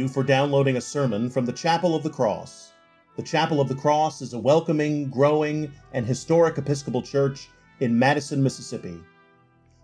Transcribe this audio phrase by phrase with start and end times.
[0.00, 2.72] You for downloading a sermon from the Chapel of the Cross.
[3.16, 7.50] The Chapel of the Cross is a welcoming, growing, and historic Episcopal church
[7.80, 8.98] in Madison, Mississippi.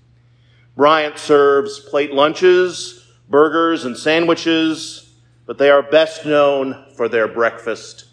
[0.77, 5.06] Bryant serves plate lunches, burgers, and sandwiches
[5.47, 8.07] but they are best known for their breakfast,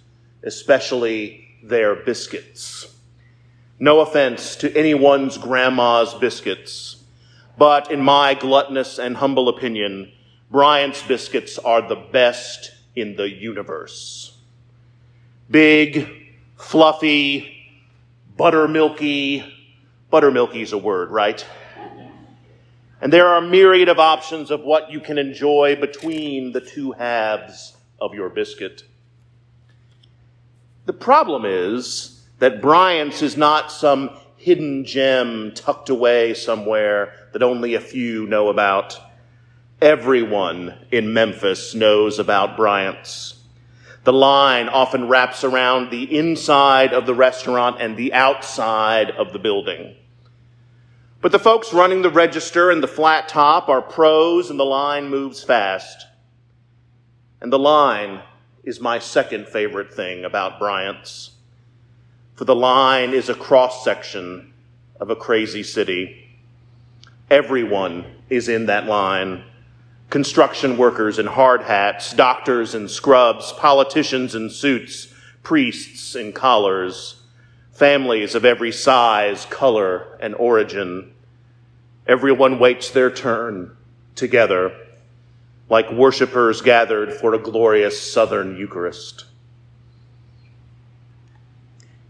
[0.43, 2.95] especially their biscuits.
[3.79, 7.03] No offense to anyone's grandma's biscuits,
[7.57, 10.11] but in my gluttonous and humble opinion,
[10.49, 14.37] Bryant's biscuits are the best in the universe.
[15.49, 16.07] Big,
[16.57, 17.67] fluffy,
[18.38, 19.51] buttermilky,
[20.13, 21.43] Buttermilky is a word, right?
[23.03, 26.94] And there are a myriad of options of what you can enjoy between the two
[26.94, 28.86] halves of your biscuit.
[30.86, 37.74] The problem is that Bryant's is not some hidden gem tucked away somewhere that only
[37.74, 38.97] a few know about.
[39.81, 43.35] Everyone in Memphis knows about Bryant's.
[44.06, 49.40] The line often wraps around the inside of the restaurant and the outside of the
[49.40, 49.97] building.
[51.23, 55.07] But the folks running the register and the flat top are pros and the line
[55.07, 56.06] moves fast.
[57.39, 58.22] And the line
[58.66, 61.31] is my second favorite thing about Bryant's.
[62.35, 64.51] For the line is a cross section
[65.00, 66.28] of a crazy city.
[67.31, 69.45] Everyone is in that line.
[70.09, 75.07] Construction workers in hard hats, doctors in scrubs, politicians in suits,
[75.41, 77.22] priests in collars,
[77.73, 81.11] families of every size, color, and origin.
[82.07, 83.75] Everyone waits their turn
[84.16, 84.75] together,
[85.69, 89.25] like worshippers gathered for a glorious Southern Eucharist.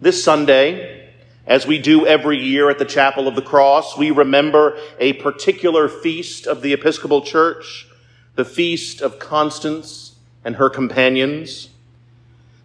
[0.02, 1.14] This Sunday,
[1.48, 5.88] as we do every year at the Chapel of the Cross, we remember a particular
[5.88, 7.88] feast of the Episcopal Church,
[8.36, 11.70] the feast of Constance and her companions.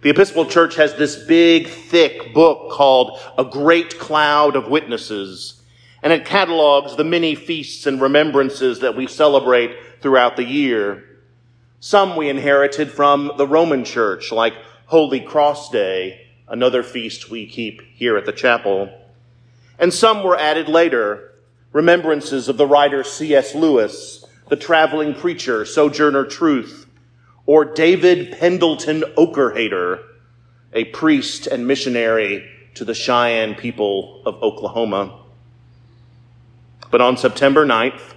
[0.00, 5.58] The Episcopal Church has this big, thick book called A Great Cloud of Witnesses
[6.02, 11.04] and it catalogs the many feasts and remembrances that we celebrate throughout the year.
[11.80, 14.54] Some we inherited from the Roman Church, like
[14.86, 18.90] Holy Cross Day, another feast we keep here at the chapel.
[19.78, 21.32] And some were added later,
[21.72, 23.54] remembrances of the writer C.S.
[23.54, 26.86] Lewis, the traveling preacher Sojourner Truth,
[27.48, 30.02] or David Pendleton Oakerhater,
[30.74, 35.18] a priest and missionary to the Cheyenne people of Oklahoma.
[36.90, 38.12] But on September 9th,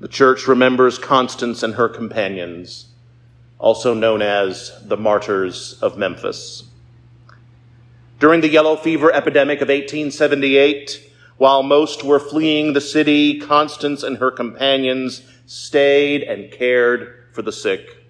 [0.00, 2.86] the church remembers Constance and her companions,
[3.58, 6.64] also known as the Martyrs of Memphis.
[8.18, 14.16] During the yellow fever epidemic of 1878, while most were fleeing the city, Constance and
[14.16, 18.04] her companions stayed and cared for the sick.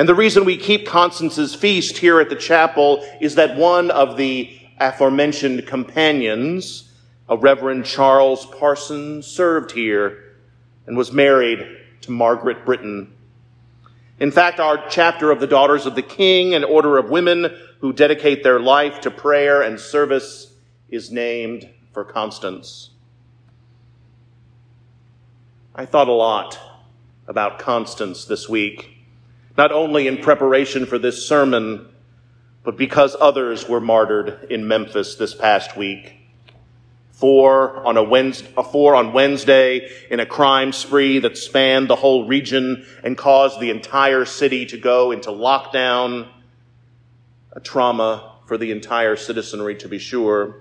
[0.00, 4.16] And the reason we keep Constance's feast here at the chapel is that one of
[4.16, 6.90] the aforementioned companions,
[7.28, 10.36] a Reverend Charles Parson served here
[10.86, 13.12] and was married to Margaret Britton.
[14.18, 17.92] In fact, our chapter of the Daughters of the King, an order of women who
[17.92, 20.54] dedicate their life to prayer and service,
[20.88, 22.88] is named for Constance.
[25.74, 26.58] I thought a lot
[27.28, 28.96] about Constance this week,
[29.56, 31.86] not only in preparation for this sermon,
[32.62, 36.16] but because others were martyred in Memphis this past week.
[37.12, 42.26] four on a Wednesday, four on Wednesday in a crime spree that spanned the whole
[42.26, 46.26] region and caused the entire city to go into lockdown.
[47.52, 50.56] A trauma for the entire citizenry, to be sure.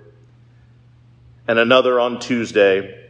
[1.47, 3.09] And another on Tuesday,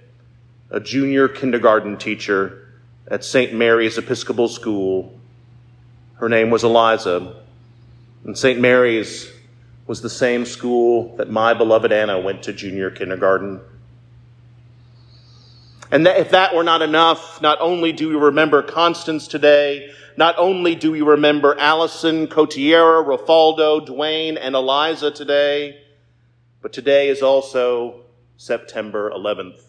[0.69, 2.67] a junior kindergarten teacher
[3.09, 3.53] at St.
[3.53, 5.18] Mary's Episcopal School.
[6.19, 7.33] Her name was Eliza.
[8.25, 8.59] And St.
[8.59, 9.31] Mary's
[9.87, 13.61] was the same school that my beloved Anna went to junior kindergarten.
[15.91, 20.35] And that if that were not enough, not only do we remember Constance today, not
[20.37, 25.81] only do we remember Allison, Cotiera, Rafaldo, Dwayne, and Eliza today,
[26.61, 28.01] but today is also
[28.35, 29.61] September 11th,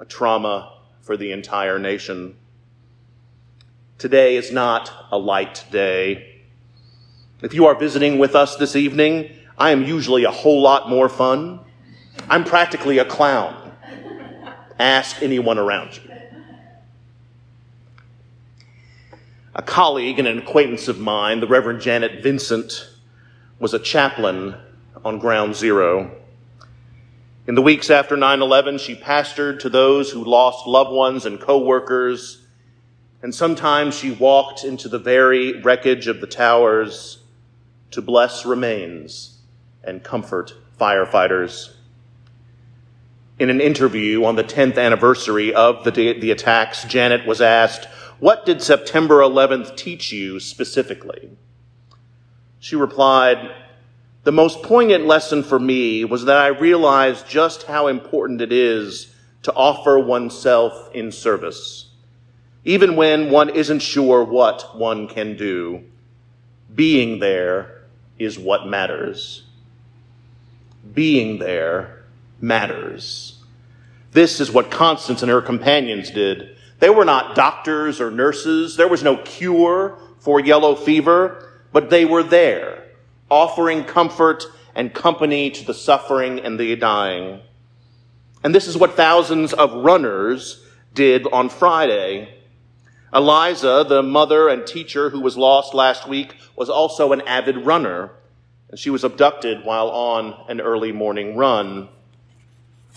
[0.00, 2.36] a trauma for the entire nation.
[4.02, 6.40] Today is not a light day.
[7.40, 11.08] If you are visiting with us this evening, I am usually a whole lot more
[11.08, 11.60] fun.
[12.28, 13.54] I'm practically a clown.
[14.76, 16.02] Ask anyone around you.
[19.54, 22.88] A colleague and an acquaintance of mine, the Reverend Janet Vincent,
[23.60, 24.56] was a chaplain
[25.04, 26.10] on Ground Zero.
[27.46, 31.38] In the weeks after 9 11, she pastored to those who lost loved ones and
[31.40, 32.41] co workers,
[33.22, 37.18] and sometimes she walked into the very wreckage of the towers
[37.92, 39.38] to bless remains
[39.84, 41.70] and comfort firefighters.
[43.38, 47.86] In an interview on the 10th anniversary of the, the attacks, Janet was asked,
[48.18, 51.30] What did September 11th teach you specifically?
[52.58, 53.54] She replied,
[54.24, 59.12] The most poignant lesson for me was that I realized just how important it is
[59.42, 61.88] to offer oneself in service,
[62.64, 65.84] even when one isn't sure what one can do.
[66.74, 67.82] Being there
[68.18, 69.42] is what matters.
[70.92, 72.04] Being there
[72.40, 73.38] matters.
[74.12, 76.56] This is what Constance and her companions did.
[76.78, 78.76] They were not doctors or nurses.
[78.76, 82.84] There was no cure for yellow fever, but they were there,
[83.30, 84.44] offering comfort
[84.74, 87.40] and company to the suffering and the dying.
[88.44, 90.64] And this is what thousands of runners
[90.94, 92.41] did on Friday.
[93.14, 98.10] Eliza, the mother and teacher who was lost last week, was also an avid runner,
[98.70, 101.88] and she was abducted while on an early morning run.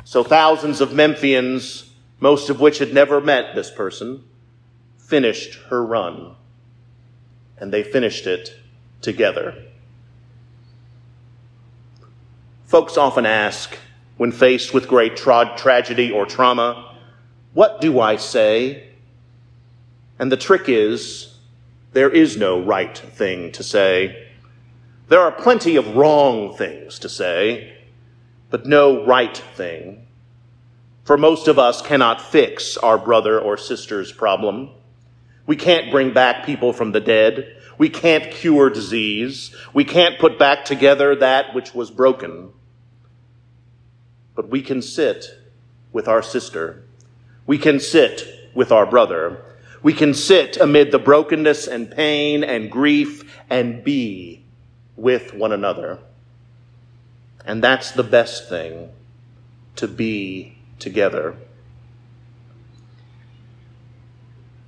[0.06, 1.90] So thousands of Memphians,
[2.20, 4.24] most of which had never met this person,
[4.98, 6.36] finished her run.
[7.58, 8.56] And they finished it
[9.02, 9.64] together.
[12.66, 13.78] Folks often ask,
[14.18, 16.98] when faced with great tra- tragedy or trauma,
[17.54, 18.95] what do I say?
[20.18, 21.36] And the trick is,
[21.94, 24.30] there is no right thing to say.
[25.08, 27.78] There are plenty of wrong things to say,
[28.50, 30.06] but no right thing.
[31.04, 34.70] For most of us cannot fix our brother or sister's problem.
[35.46, 37.58] We can't bring back people from the dead.
[37.78, 39.56] We can't cure disease.
[39.74, 42.50] We can't put back together that which was broken.
[44.34, 45.26] But we can sit
[45.92, 46.84] with our sister.
[47.46, 49.44] We can sit with our brother.
[49.86, 54.44] We can sit amid the brokenness and pain and grief and be
[54.96, 56.00] with one another.
[57.46, 58.90] And that's the best thing
[59.76, 61.38] to be together.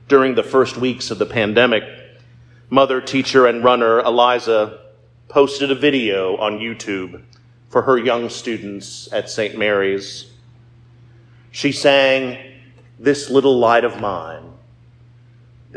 [0.08, 1.84] During the first weeks of the pandemic,
[2.70, 4.82] mother, teacher, and runner Eliza
[5.30, 7.24] posted a video on YouTube
[7.70, 9.58] for her young students at St.
[9.58, 10.32] Mary's.
[11.50, 12.38] She sang,
[13.00, 14.47] This Little Light of Mine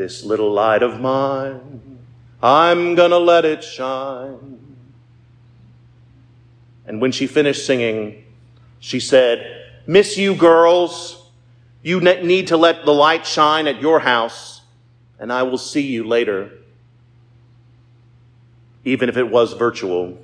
[0.01, 1.99] this little light of mine,
[2.41, 4.57] I'm gonna let it shine.
[6.87, 8.25] And when she finished singing,
[8.79, 11.17] she said, Miss you girls.
[11.83, 14.61] You need to let the light shine at your house,
[15.19, 16.51] and I will see you later.
[18.83, 20.17] Even if it was virtual,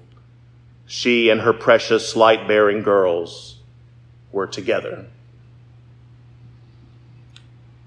[0.88, 3.58] she and her precious light bearing girls
[4.32, 5.06] were together.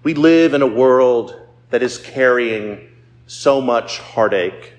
[0.02, 1.37] We live in a world
[1.71, 2.89] that is carrying
[3.27, 4.75] so much heartache.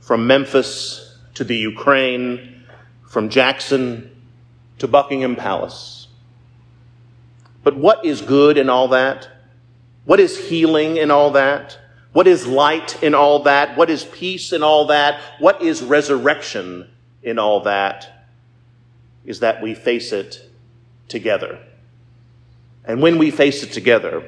[0.00, 2.64] From Memphis to the Ukraine,
[3.08, 4.10] from Jackson
[4.78, 6.08] to Buckingham Palace.
[7.62, 9.28] But what is good in all that?
[10.04, 11.78] What is healing in all that?
[12.12, 13.76] What is light in all that?
[13.76, 15.20] What is peace in all that?
[15.38, 16.88] What is resurrection
[17.22, 18.26] in all that?
[19.24, 20.50] Is that we face it
[21.08, 21.58] together.
[22.84, 24.24] And when we face it together,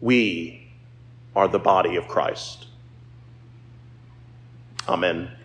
[0.00, 0.70] we
[1.34, 2.66] are the body of Christ.
[4.88, 5.37] Amen.